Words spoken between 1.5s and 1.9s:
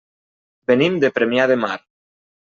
de Mar.